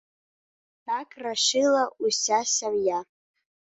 [0.93, 3.09] Так рашыла ўся сям'я.